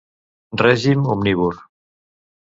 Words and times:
Règim 0.61 1.05
omnívor. 1.13 1.55